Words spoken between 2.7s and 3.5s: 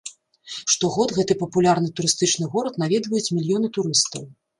наведваюць